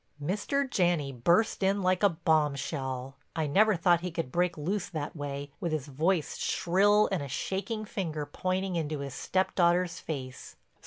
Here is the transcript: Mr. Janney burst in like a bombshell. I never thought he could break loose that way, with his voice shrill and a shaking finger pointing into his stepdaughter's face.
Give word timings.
Mr. 0.19 0.67
Janney 0.67 1.11
burst 1.11 1.61
in 1.61 1.83
like 1.83 2.01
a 2.01 2.09
bombshell. 2.09 3.17
I 3.35 3.45
never 3.45 3.75
thought 3.75 4.01
he 4.01 4.09
could 4.09 4.31
break 4.31 4.57
loose 4.57 4.89
that 4.89 5.15
way, 5.15 5.51
with 5.59 5.71
his 5.71 5.85
voice 5.85 6.37
shrill 6.39 7.07
and 7.11 7.21
a 7.21 7.27
shaking 7.27 7.85
finger 7.85 8.25
pointing 8.25 8.75
into 8.75 9.01
his 9.01 9.13
stepdaughter's 9.13 9.99
face. 9.99 10.55